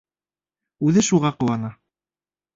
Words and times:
Үҙе 0.87 1.03
шуға 1.09 1.33
ҡыуана. 1.37 1.71